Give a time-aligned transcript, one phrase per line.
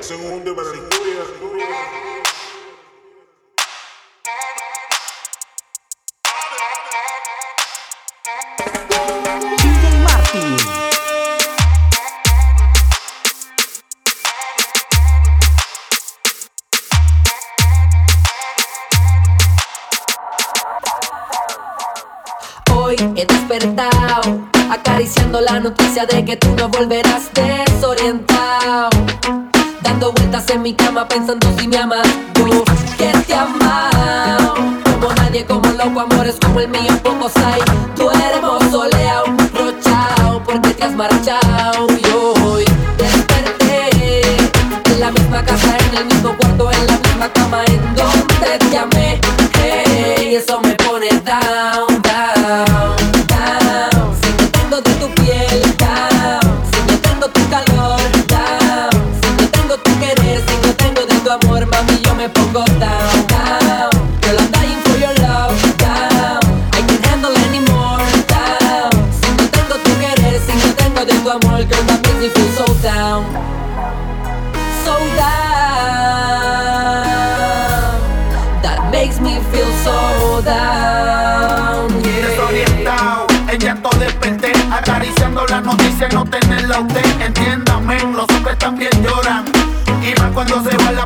[0.00, 1.24] Segundo para Victoria.
[23.16, 27.49] he despertado, acariciando la noticia de que tú no volverás de
[30.52, 32.64] en mi cama pensando si me amas tú.
[32.96, 33.94] Que te amas
[34.84, 37.60] como nadie, como loco, amores como el mío, pocos hay.
[37.96, 38.10] Tú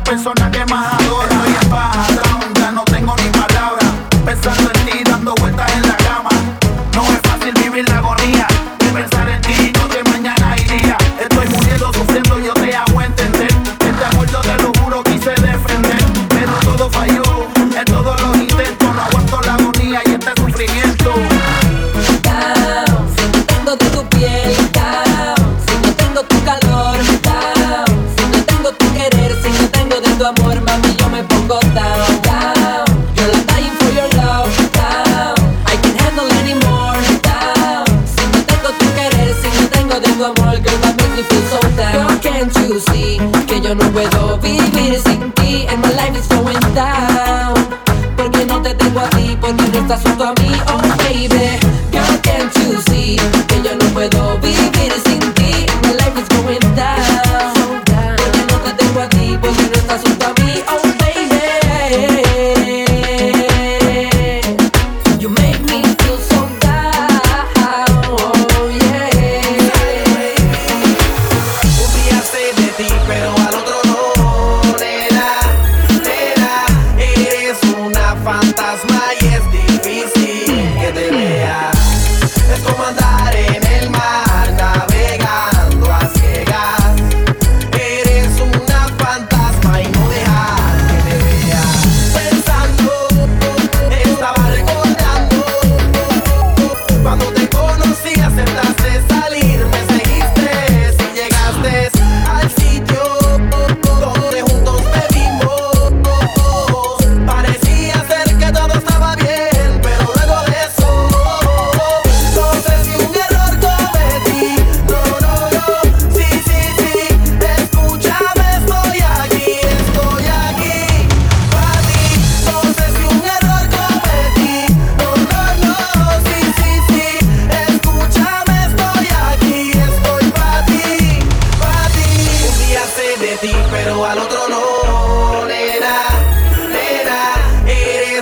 [0.05, 0.44] persona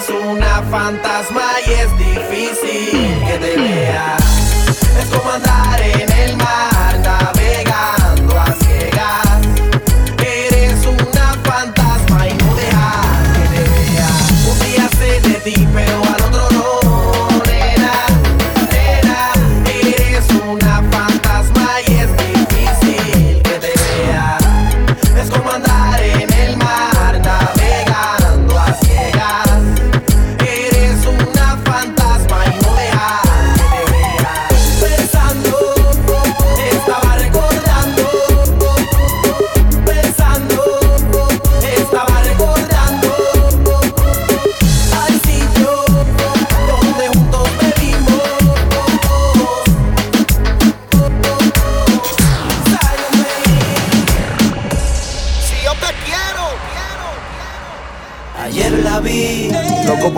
[0.03, 4.67] eres una fantasma y es difícil que te veas.
[4.99, 7.01] Es como andar en el mar,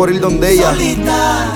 [0.06, 0.70] por ir donde ella.
[0.70, 1.48] Solita,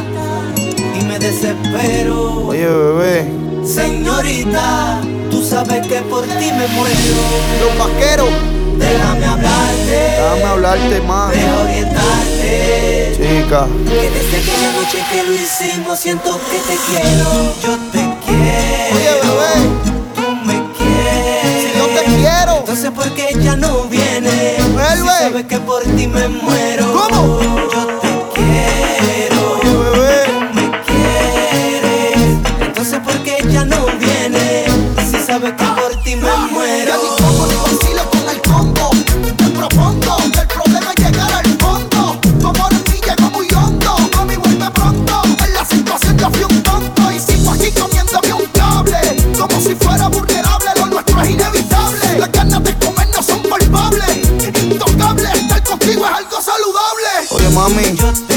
[0.99, 2.47] y me desespero.
[2.47, 3.31] Oye, bebé.
[3.63, 7.21] Señorita, tú sabes que por ti me muero.
[7.61, 8.29] Los vaqueros.
[8.75, 9.91] Déjame hablarte.
[9.91, 11.29] Déjame hablarte más.
[11.29, 13.13] Déjame orientarte.
[13.17, 13.67] Chica.
[13.87, 17.29] Que desde aquella noche que lo hicimos siento que te quiero.
[17.61, 18.95] Yo te quiero.
[18.95, 19.53] Oye, bebé.
[20.15, 21.71] Tú me quieres.
[21.71, 22.57] Si yo te quiero.
[22.61, 24.73] Entonces, ¿por qué ya no vienes?
[24.73, 24.97] Vuelve.
[24.97, 26.93] Si sabes que por ti me muero.
[26.93, 27.39] ¿Cómo?
[27.71, 27.98] Yo
[57.51, 57.97] mami.
[57.97, 58.28] Yo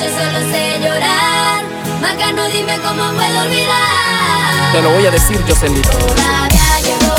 [0.00, 1.64] noche solo sé llorar.
[2.00, 4.72] Macano, dime cómo puedo olvidar.
[4.72, 5.82] Te lo voy a decir, Jocelyn.
[5.82, 7.09] Todavía llevo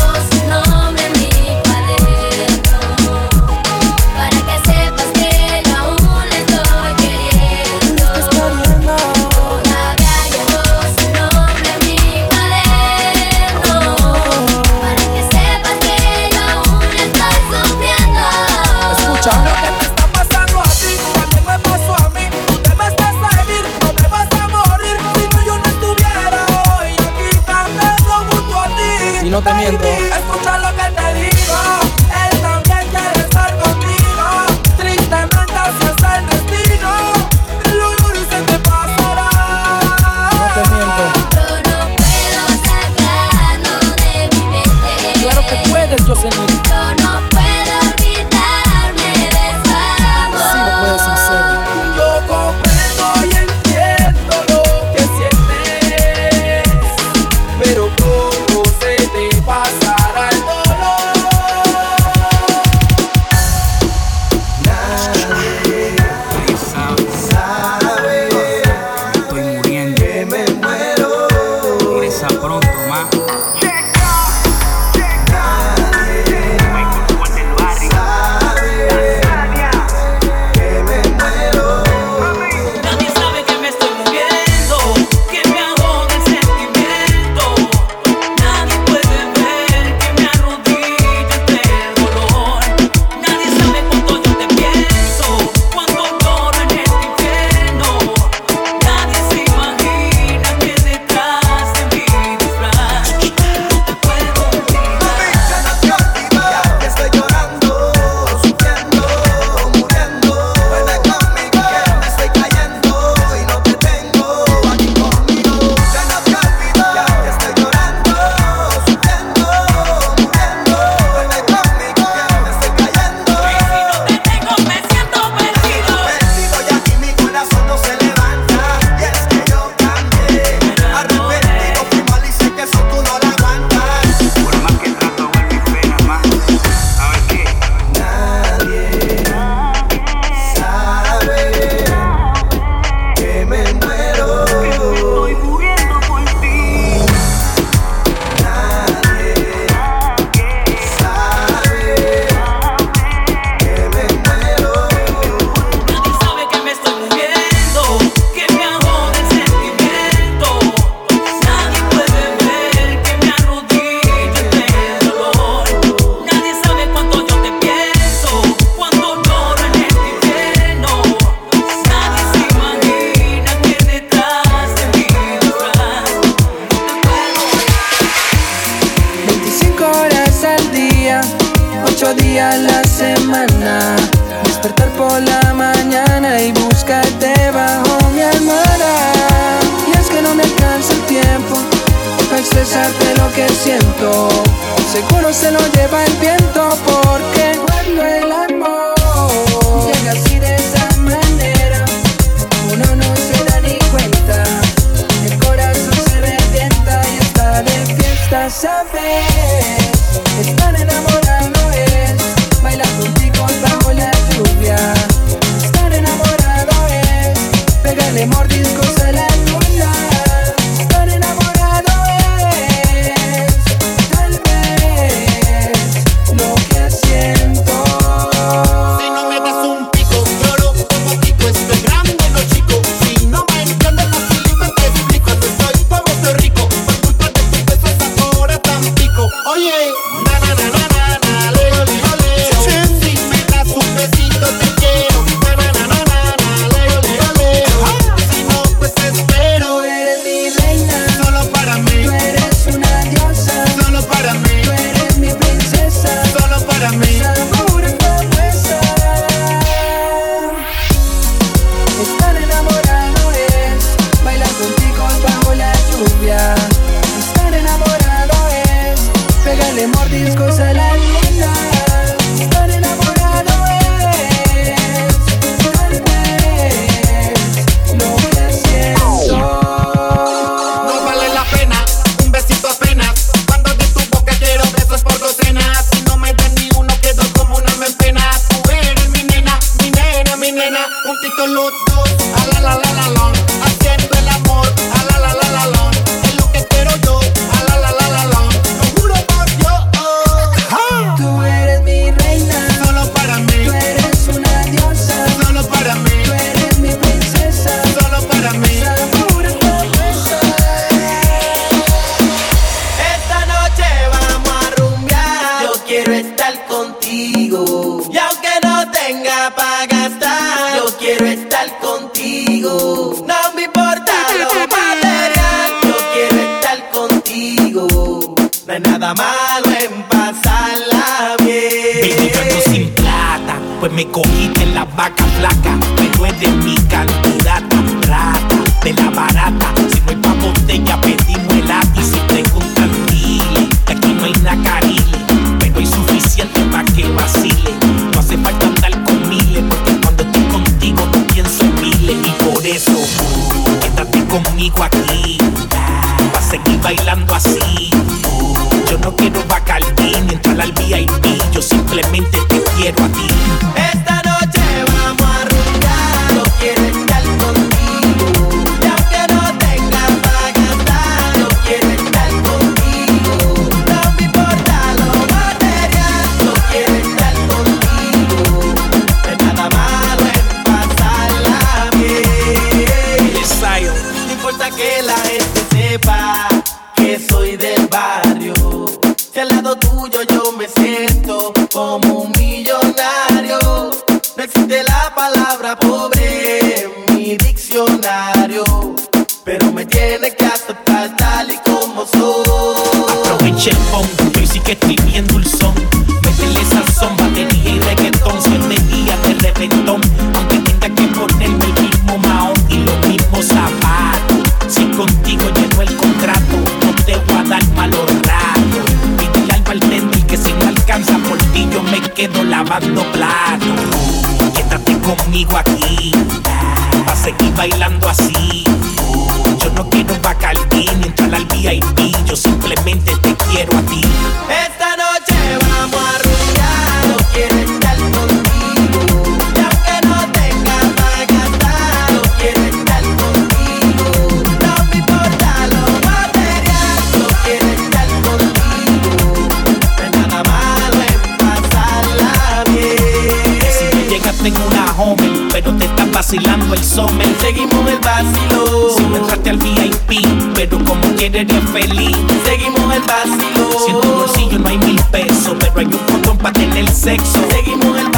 [454.43, 457.35] tengo una joven, pero te estás vacilando el somen.
[457.39, 458.89] Seguimos el vacilo.
[458.95, 460.25] Si no entraste al VIP,
[460.55, 462.17] pero como quieres eres feliz.
[462.43, 463.69] Seguimos el vacilo.
[463.85, 467.39] Si en tu bolsillo no hay mil pesos, pero hay un montón para tener sexo.
[467.51, 468.10] Seguimos el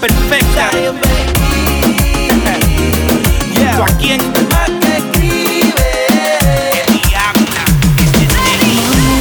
[0.00, 0.70] perfecta.
[3.54, 3.76] Yeah.
[3.76, 4.20] ¿Tú a quién?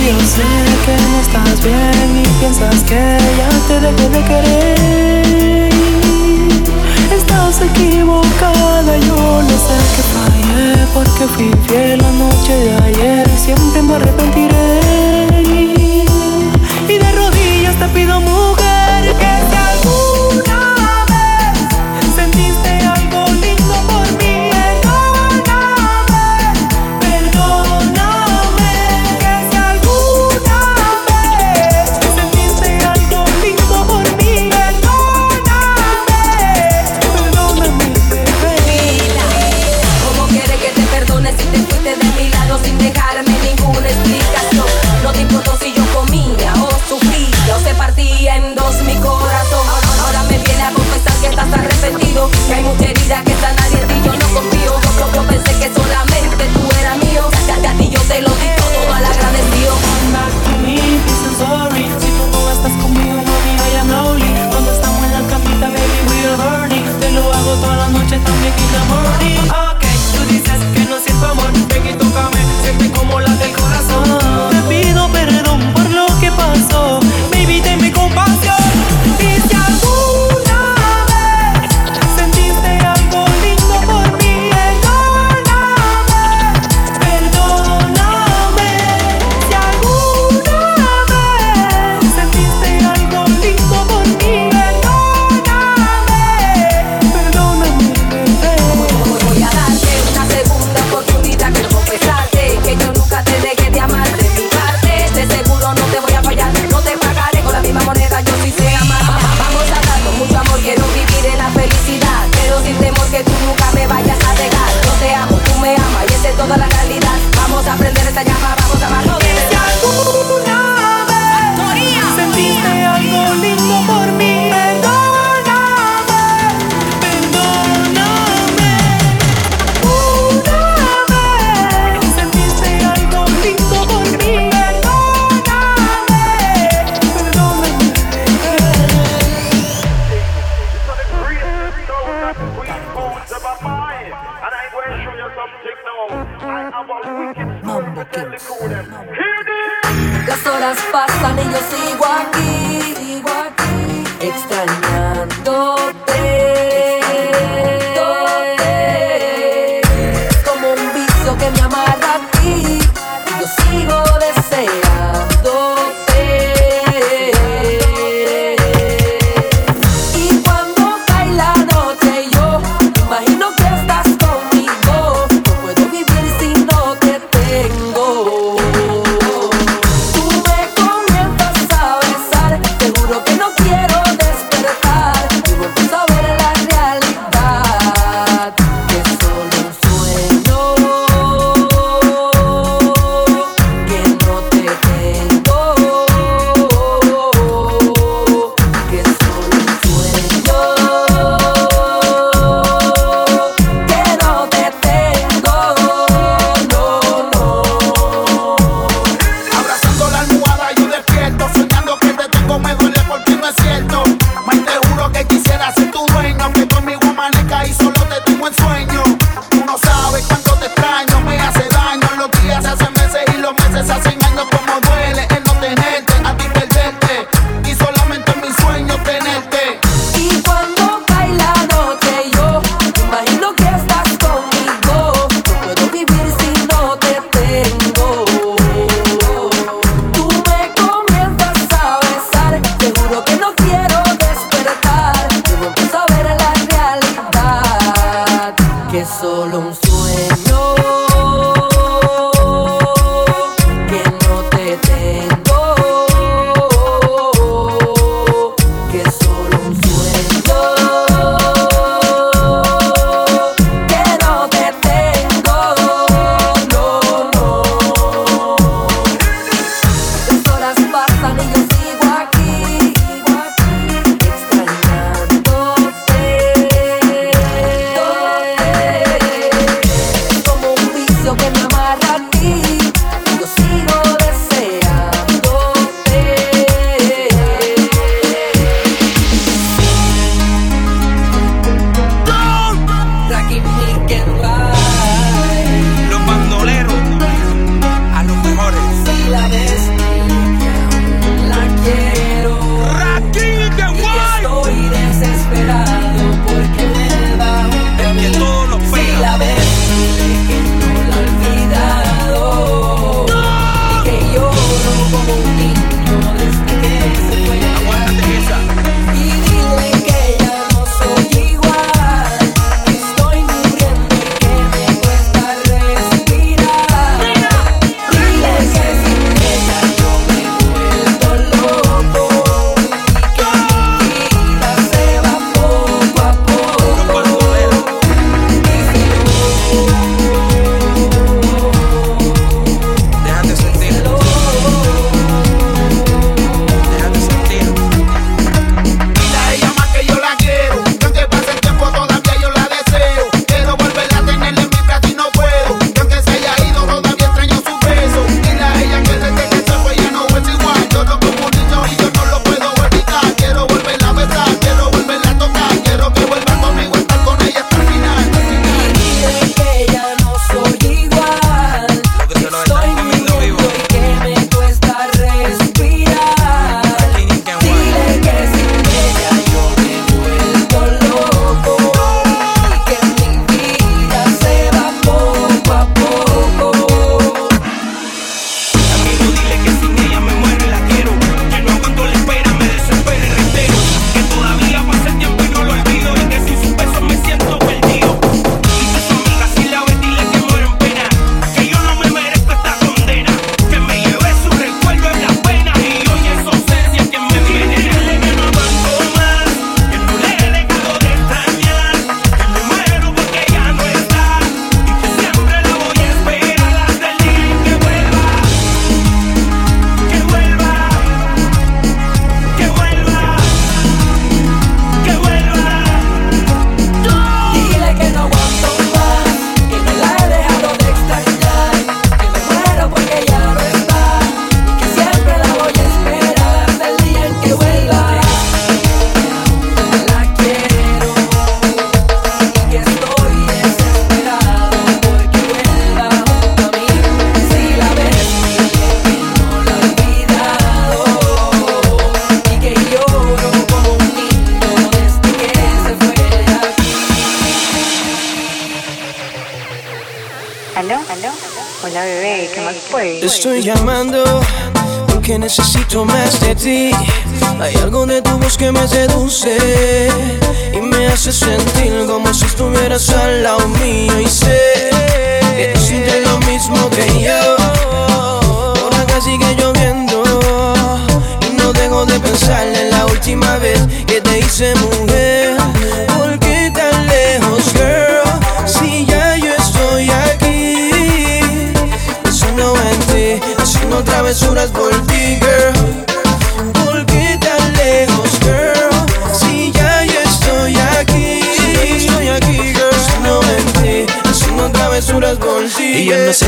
[0.07, 0.47] Yo sé
[0.85, 5.73] que no estás bien y piensas que ya te dejé de querer.
[7.11, 13.29] Estás equivocada, yo no sé que fallé porque fui fiel la noche de ayer.
[13.37, 14.79] Siempre me arrepentiré
[16.87, 18.21] y de rodillas te pido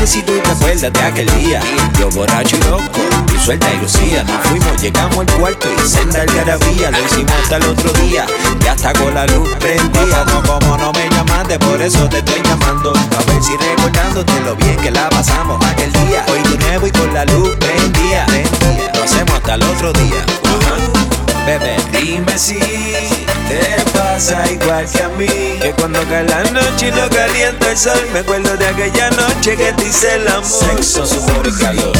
[0.06, 1.60] si tú te acuerdas de aquel día.
[1.98, 4.24] Yo borracho y loco, tú suelta y lucía.
[4.24, 8.26] Nos fuimos, llegamos al cuarto y senda algarabía Lo hicimos hasta el otro día
[8.62, 12.42] y hasta con la luz prendida No, como no me llamaste, por eso te estoy
[12.42, 12.92] llamando.
[12.92, 16.24] A ver si recordándote lo bien que la pasamos aquel día.
[16.28, 18.26] Hoy de nuevo y con la luz prendida
[18.94, 21.09] Lo hacemos hasta el otro día
[21.46, 25.26] Bebé, dime si te pasa igual que a mí.
[25.60, 29.56] Que cuando cae la noche y no calienta el sol Me acuerdo de aquella noche
[29.56, 30.44] que te hice el amor.
[30.44, 31.92] Sexo, sudor y calor.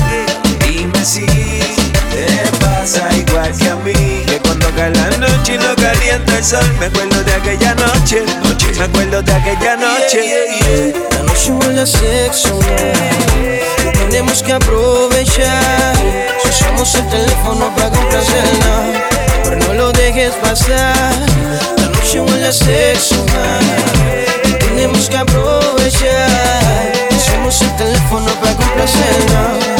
[0.66, 2.26] Dime si te
[2.60, 3.92] pasa igual que a mí.
[4.26, 8.22] Que cuando cae la noche y no calienta el sol Me acuerdo de aquella noche,
[8.78, 10.94] Me acuerdo de aquella noche.
[11.10, 12.58] La noche huele a sexo.
[13.92, 15.96] Tenemos que aprovechar.
[16.42, 19.09] Si usamos el teléfono para complacerla,
[19.56, 21.14] no lo dejes pasar.
[21.76, 23.60] La noche huele a sexo, man.
[24.58, 26.92] Tenemos que aprovechar.
[27.10, 29.79] Si usamos el teléfono para complacerla, pero no lo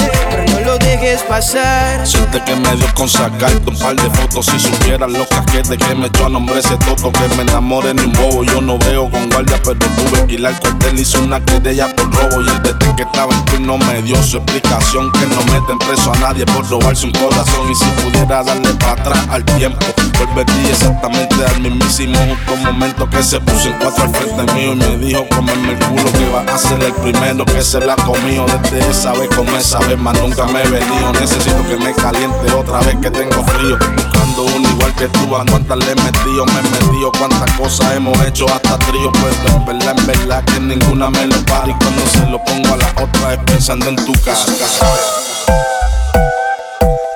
[1.00, 2.06] dejes pasar.
[2.06, 5.94] Siente que me dio con sacarte un par de fotos Si supieras los casquetes que
[5.94, 8.44] me echó a nombre ese toto Que me enamore ni un bobo.
[8.44, 10.98] Yo no veo con guardia pero tuve que ir al cuartel.
[10.98, 14.36] Hice una querella por robo Y el detective que estaba en turno me dio su
[14.38, 17.70] explicación Que no meten preso a nadie por robarse un corazón.
[17.70, 19.86] Y si pudiera darle para atrás al tiempo
[20.18, 22.18] Volvería exactamente al mismísimo.
[22.46, 25.78] Justo momento Que se puso en cuatro al frente mío Y me dijo comerme el
[25.78, 29.48] culo que va a ser el primero que se la comió Desde esa vez con
[29.48, 30.89] esa vez más nunca me he
[31.20, 33.78] Necesito que me caliente otra vez que tengo frío.
[33.94, 37.94] Buscando uno igual que tú, a cuántas le he metido Me he metido, cuántas cosas
[37.94, 39.12] hemos hecho hasta trío.
[39.12, 42.74] Pues en verdad, en verdad que ninguna me lo para Y cuando se lo pongo
[42.74, 44.38] a la otra es pensando en tu cara.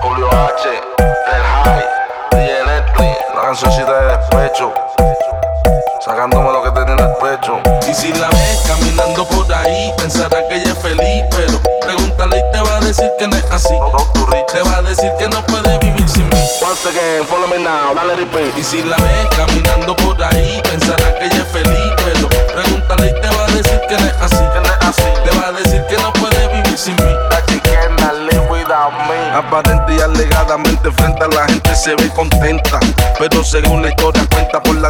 [0.01, 1.85] Julio H, el High,
[2.33, 2.63] DJ
[3.35, 4.75] la cancioncita de despecho,
[6.05, 7.59] sacándome lo que tenía en el pecho.
[7.91, 12.53] Y si la ves caminando por ahí, pensará que ella es feliz, pero pregúntale y
[12.53, 13.75] te va a decir que no es así.
[14.53, 16.39] Te va a decir que no puede vivir sin mí.
[16.63, 18.57] Once again, follow me now, dale repeat.
[18.57, 23.21] Y si la ves caminando por ahí, pensará que ella es feliz, pero pregúntale y
[23.21, 24.45] te va a decir que no es así.
[25.25, 27.15] Te va a decir que no puede vivir sin mí.
[29.35, 32.79] Aparente y alegadamente frente a la gente se ve contenta.
[33.19, 34.84] Pero según la historia cuenta por la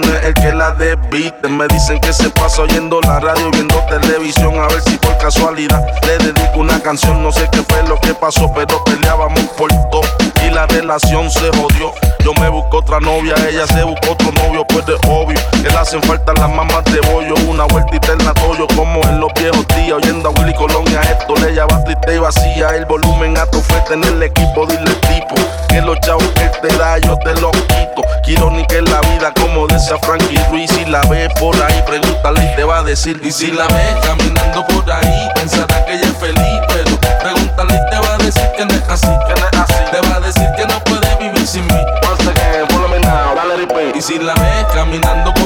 [0.00, 1.48] el que la desviste.
[1.48, 4.58] Me dicen que se pasa oyendo la radio y viendo televisión.
[4.58, 7.22] A ver si por casualidad le dedico una canción.
[7.22, 10.02] No sé qué fue lo que pasó, pero peleábamos por todo.
[10.46, 11.92] Y la relación se jodió.
[12.24, 15.38] Yo me busco otra novia, ella se buscó otro novio, pues de obvio.
[15.50, 17.34] Que le hacen falta las mamás de bollo.
[17.46, 19.92] Una vueltita en la toyo, como en los viejos días.
[19.92, 22.70] Oyendo a Willy Colón y a esto le lleva triste y vacía.
[22.76, 25.34] El volumen a tu fue tener el equipo, dile tipo.
[25.68, 28.02] Que los chavos que te da, yo te los quito.
[28.22, 30.70] Quiero ni que la vida, como decía Frankie Ruiz.
[30.70, 33.20] Si la ves por ahí, pregúntale y te va a decir.
[33.24, 36.60] Y si la ves caminando por ahí, pensará que ella es feliz.
[36.68, 39.08] Pero pregúntale y te va a decir que no es así.
[39.26, 39.74] Que no es así.
[39.90, 41.80] Te va a decir que no puede vivir sin mí.
[42.08, 43.96] Once again, follow me now, dale repeat.
[43.96, 45.41] Y si la ves caminando por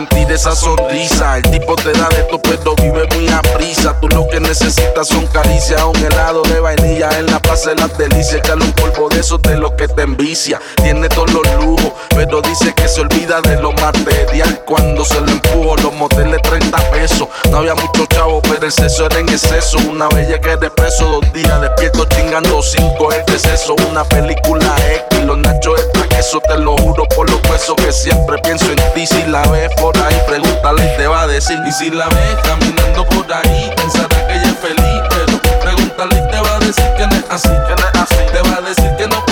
[0.00, 1.36] mentir esa sonrisa.
[1.36, 3.98] El tipo te da de esto, pero vive muy a prisa.
[4.00, 7.96] Tú lo que necesitas son caricias, un helado de vainilla en la plaza de las
[7.98, 8.36] delicias.
[8.36, 10.60] Echarle un polvo de esos de lo que te envicia.
[10.82, 14.62] Tiene todos los lujos, pero dice que se olvida de lo material.
[14.64, 17.28] Cuando se lo empujo, los moteles 30 pesos.
[17.50, 19.76] No había mucho chavo, pero el sexo era en exceso.
[19.90, 23.12] Una bella que de preso, dos días despierto chingando cinco.
[23.12, 24.74] Es exceso, una película
[25.10, 25.24] X.
[25.24, 29.06] Los nachos extra queso, te lo juro por los huesos que siempre pienso en ti.
[29.06, 31.58] Si la ves por ahí, pregúntale te va a decir.
[31.66, 35.02] Y si la ves caminando por ahí, pensará que ella es feliz.
[35.08, 37.48] Pero pregúntale y te va a decir que no es así.
[37.48, 38.16] Que no es así.
[38.32, 39.29] Te va a decir que no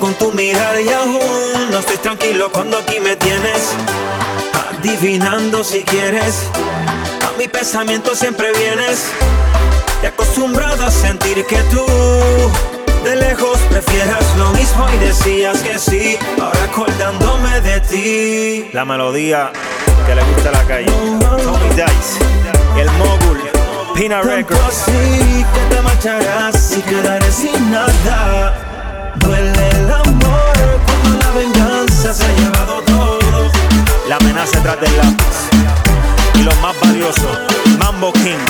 [0.00, 3.70] con tu mirar y aún no estoy tranquilo cuando aquí me tienes.
[4.76, 6.42] Adivinando si quieres,
[7.24, 9.04] a mi pensamiento siempre vienes.
[10.02, 11.86] Y acostumbrado a sentir que tú
[13.04, 16.18] de lejos prefieras lo mismo y decías que sí.
[16.40, 18.70] Ahora acordándome de ti.
[18.72, 19.52] La melodía
[20.06, 20.86] que le gusta a la calle.
[20.86, 22.18] Tommy Dice,
[22.76, 23.40] el mogul,
[23.94, 24.88] Pina Records.
[26.76, 28.67] Y quedaré sin nada
[29.28, 33.50] duele el amor cuando la venganza se ha llevado todo.
[34.08, 35.36] La amenaza tras del lápiz
[36.34, 37.38] y los más valiosos,
[37.78, 38.46] Mambo King.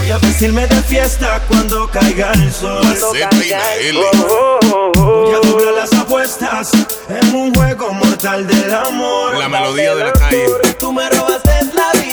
[0.00, 2.82] Voy a vestirme de fiesta cuando caiga el sol.
[3.30, 4.92] Caiga el sol.
[4.94, 6.72] Voy a doblar las apuestas
[7.08, 9.36] en un juego mortal del amor.
[9.36, 10.46] La melodía de la calle.
[10.78, 12.03] Tú me robaste la vida.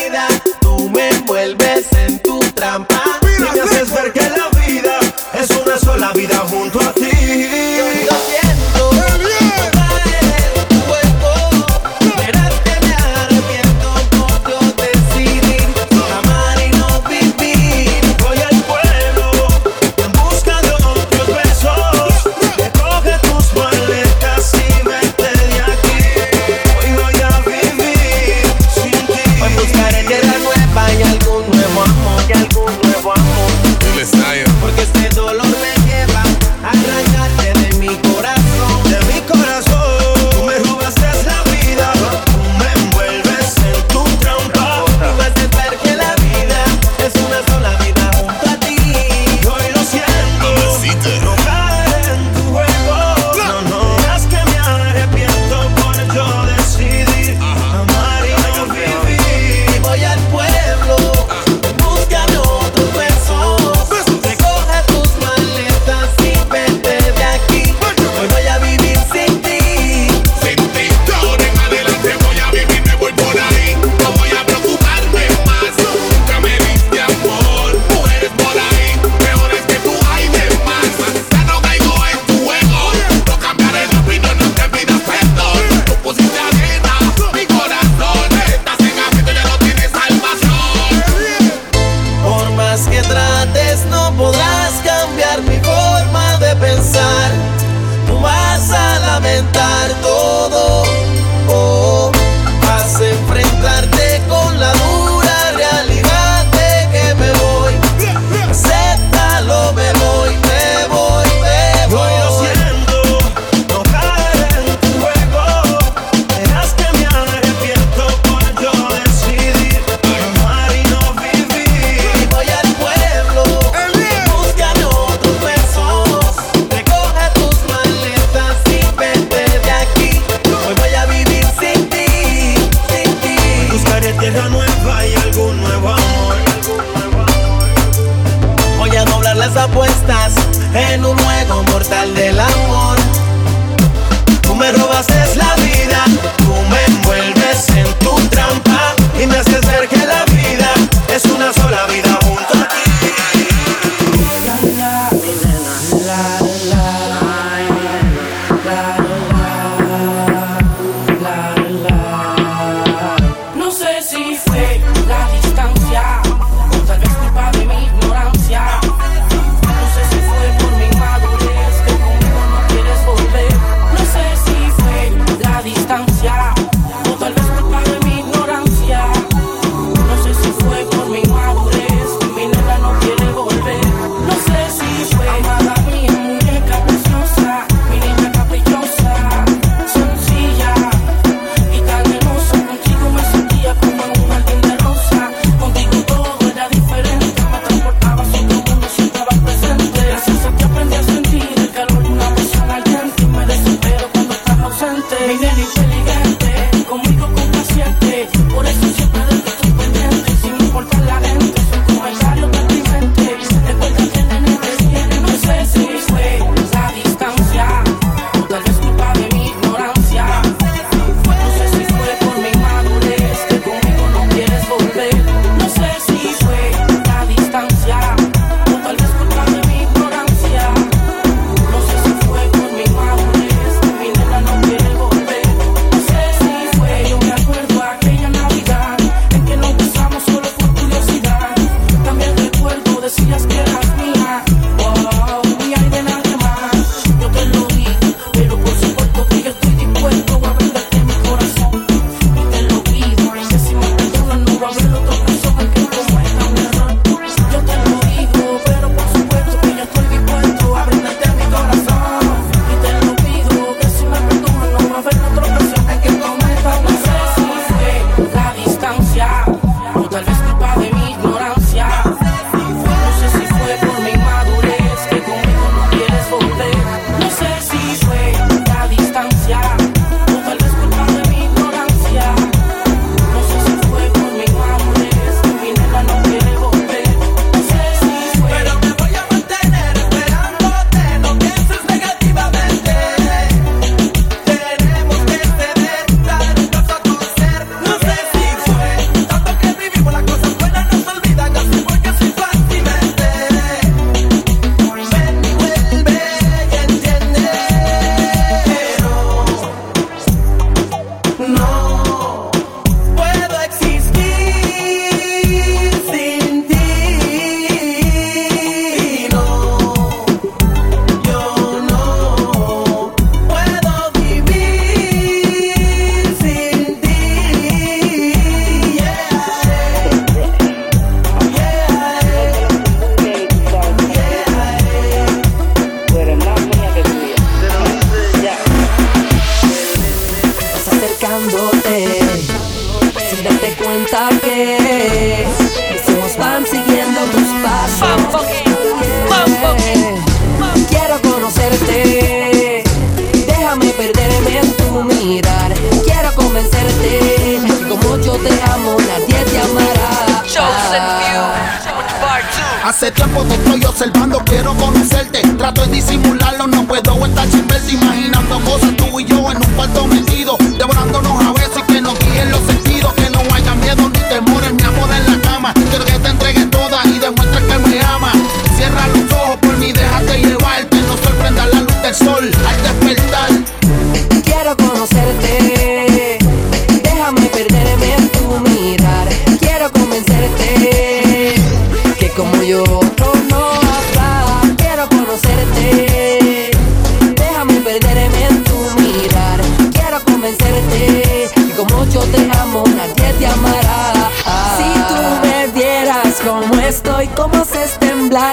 [5.71, 6.60] una sola vida juntos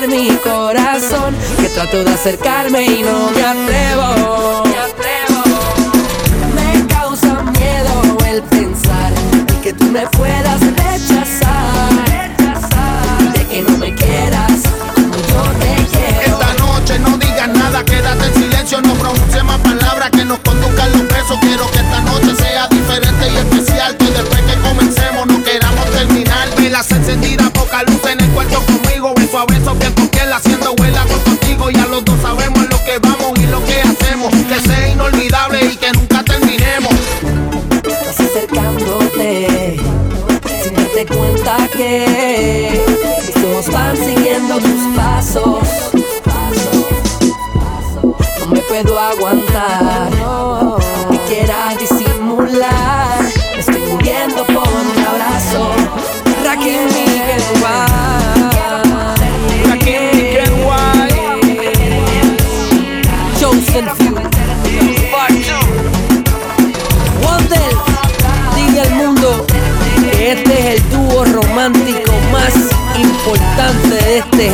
[0.09, 4.65] mi corazón, que trato de acercarme y no me atrevo.
[6.55, 9.13] Me causa miedo el pensar
[9.47, 11.91] de que tú me puedas rechazar.
[13.35, 14.63] De que no me quieras
[14.95, 16.39] como yo te quiero.
[16.39, 20.91] Esta noche no digas nada, quédate en silencio, no pronuncies más palabras que nos conduzcan
[20.93, 21.39] los besos.
[21.43, 26.49] Quiero que esta noche sea diferente y especial, que después que comencemos no queramos terminar.
[26.57, 28.88] Velas encendidas, poca luz en el cuarto conmigo,
[29.29, 31.71] beso a beso, bien con piel haciendo huela con contigo.
[31.71, 35.77] Ya los dos sabemos lo que vamos y lo que hacemos, que sea inolvidable y
[35.77, 36.95] que nunca terminemos.
[37.85, 39.77] Estás acercándote
[40.63, 42.08] sin darte cuenta que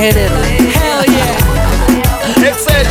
[0.04, 0.36] género.
[0.44, 2.48] Hell yeah.
[2.48, 2.86] Excel,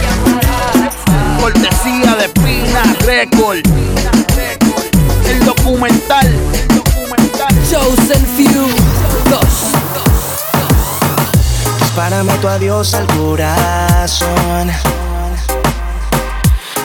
[1.39, 3.61] cortesía de Pina Record.
[5.27, 6.27] El documental.
[7.69, 8.67] Chosen Few
[9.29, 9.41] 2.
[11.79, 14.71] Dispárame tu adiós al corazón.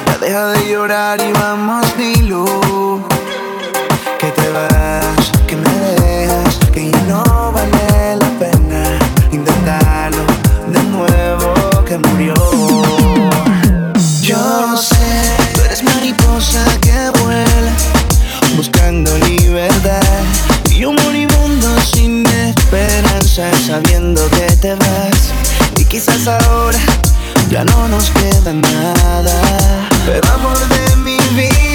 [0.06, 3.07] Ya deja de llorar y vamos, dilo.
[23.66, 25.32] Sabiendo que te vas.
[25.76, 26.78] Y quizás ahora
[27.48, 29.88] ya no nos queda nada.
[30.06, 31.67] Pero amor de mi vida,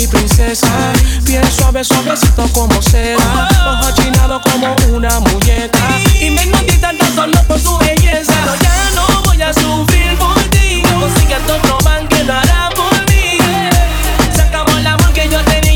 [0.00, 0.92] mi princesa.
[1.24, 3.48] Piel suave, suavecito como seda.
[3.66, 5.78] Ojo chinado como una muñeca.
[6.18, 8.32] Y me hipnotiza tan solo por su belleza.
[8.32, 10.82] Pero ya no voy a sufrir por ti.
[10.82, 13.38] Consigue otro man que lo hará por mí.
[14.34, 15.69] Se acabó el amor que yo tenía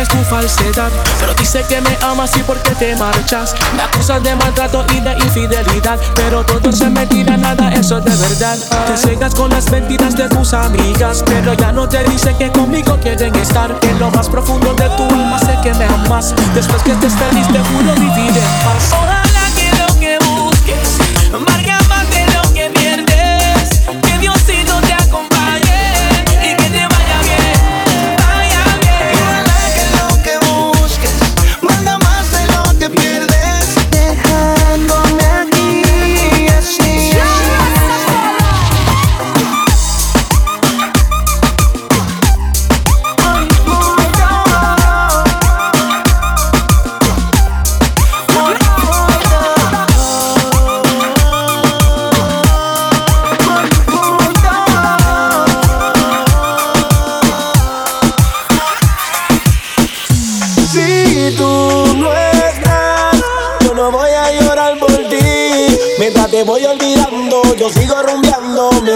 [0.00, 0.90] es tu falsedad.
[1.18, 3.54] Pero dice que me amas y por qué te marchas.
[3.76, 5.98] Me acusas de maltrato y de infidelidad.
[6.14, 8.58] Pero todo se mentira, nada, eso es de verdad.
[8.86, 11.22] Te cegas con las mentiras de tus amigas.
[11.26, 13.76] Pero ya no te dicen que conmigo quieren estar.
[13.82, 16.34] En lo más profundo de tu alma sé que me amas.
[16.54, 19.19] Después que estés feliz, te juro vivir en paz.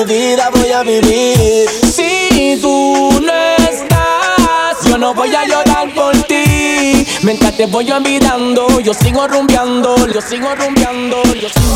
[0.04, 1.68] Vida voy a vivir.
[1.92, 3.32] Si tú no
[3.68, 7.06] estás, yo no voy a llorar por ti.
[7.22, 11.74] Mientras te voy olvidando, yo sigo rumbeando, yo sigo rumbeando, yo sigo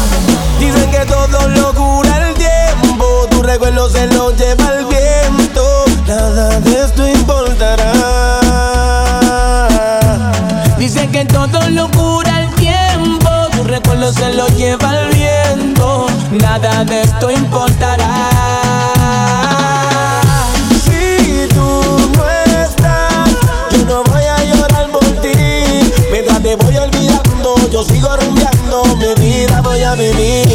[0.59, 6.61] Dicen que todo lo cura el tiempo, tu recuerdo se lo lleva el viento, nada
[6.61, 7.93] de esto importará.
[10.79, 12.58] Dicen que todo lo cura el tiempo,
[13.59, 18.29] tu recuerdo se lo lleva el viento, nada de esto importará.
[26.41, 30.48] Te voy olvidando, yo sigo rumbeando, mi vida voy a vivir.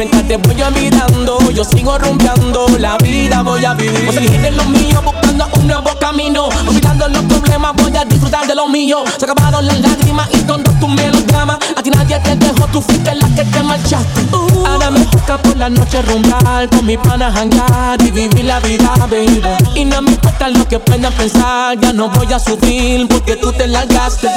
[0.00, 4.06] Mientras te voy olvidando, yo sigo rumbeando, la vida voy a vivir.
[4.06, 6.48] Voy a seguir en lo mío, buscando un nuevo camino.
[6.66, 9.04] Olvidando los problemas, voy a disfrutar de lo mío.
[9.18, 11.58] Se acabaron las lágrimas y todo tu melodrama.
[11.76, 14.22] A ti nadie te dejó, tú fuiste la que te marchaste.
[14.66, 18.94] Ahora me toca por la noche rumbear, con mis panas hangar y vivir la vida,
[19.00, 19.42] baby.
[19.74, 23.52] Y no me importa lo que puedan pensar, ya no voy a sufrir porque tú
[23.52, 24.28] te largaste.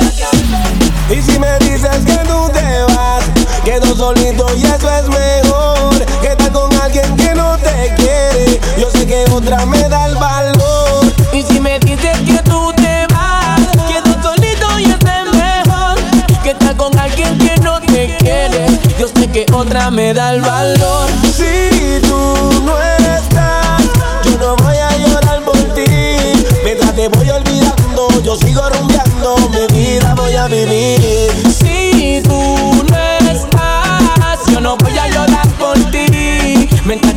[1.09, 3.23] Y si me dices que tú te vas,
[3.63, 5.52] quedo solito y eso es mejor.
[6.21, 10.15] Que estar con alguien que no te quiere, yo sé que otra me da el
[10.15, 11.05] valor.
[11.31, 15.97] Y si me dices que tú te vas, quedo solito y eso es mejor.
[16.43, 18.65] Que estar con alguien que no te quiere,
[18.99, 21.09] yo sé que otra me da el valor.
[21.35, 21.72] Si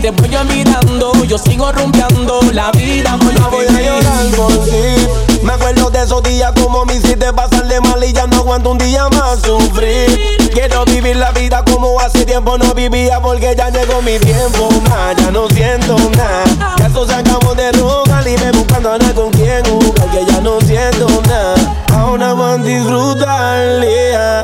[0.07, 5.43] te voy olvidando, yo sigo rumbeando, la vida voy a voy a llorar por ti.
[5.43, 8.71] Me acuerdo de esos días como me hiciste pasar de mal y ya no aguanto
[8.71, 10.37] un día más sufrir.
[10.53, 14.69] Quiero vivir la vida como hace tiempo no vivía porque ya llegó mi tiempo.
[14.89, 16.77] Ma, ya no siento nada.
[16.79, 20.41] Ya esto se acabó de rogar y me buscando a con quien jugar que ya
[20.41, 21.57] no siento nada.
[21.93, 24.43] Ahora van a disfrutar día.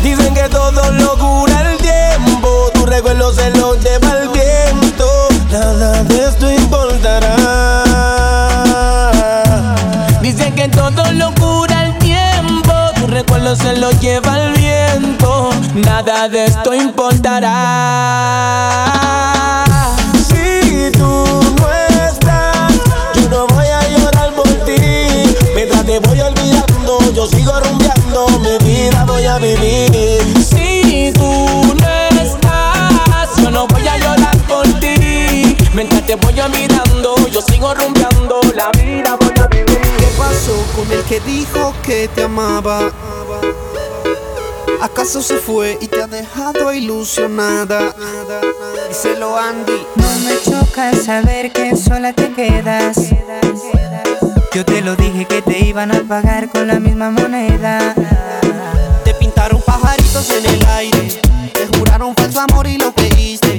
[0.00, 1.45] Dicen que todo lo cura
[2.96, 3.02] el tiempo.
[3.02, 5.28] Tu recuerdo se lo lleva el viento.
[5.50, 7.84] Nada de esto importará.
[10.22, 16.28] Dicen que todo lo cura el tiempo, tu recuerdo se lo lleva el viento, nada
[16.28, 17.52] de esto importará.
[20.28, 21.24] Si tú
[21.58, 21.72] no
[22.08, 22.72] estás,
[23.14, 25.36] yo no voy a llorar por ti.
[25.54, 30.44] Mientras te voy olvidando, yo sigo rumbeando, mi vida voy a vivir.
[30.44, 31.85] Si tú no
[35.76, 39.78] Mientras te voy olvidando, yo sigo rumbeando, la vida voy a vivir.
[39.98, 42.90] ¿Qué pasó con el que dijo que te amaba?
[44.80, 47.94] ¿Acaso se fue y te ha dejado ilusionada?
[48.88, 49.86] Díselo Andy.
[49.96, 52.96] No me choca saber que sola te quedas.
[54.54, 57.94] Yo te lo dije que te iban a pagar con la misma moneda.
[59.04, 61.20] Te pintaron pajaritos en el aire.
[61.52, 63.58] Te juraron falso amor y lo creíste.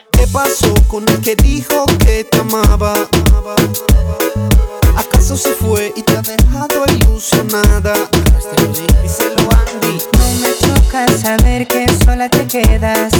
[0.21, 2.93] ¿Qué pasó con el que dijo que te amaba?
[4.95, 7.95] ¿Acaso se fue y te ha dejado ilusionada?
[9.01, 9.97] Díselo Andy.
[10.19, 13.11] No me choca saber que sola te quedas.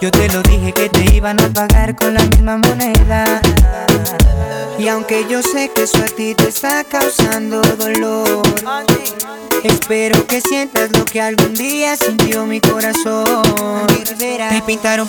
[0.00, 3.42] Yo te lo dije que te iban a pagar con la misma moneda.
[4.78, 8.42] Y aunque yo sé que eso a ti te está causando dolor,
[9.62, 13.42] espero que sientas lo que algún día sintió mi corazón.
[14.18, 15.08] Te pintaron